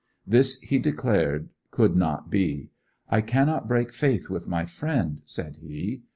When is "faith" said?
3.93-4.31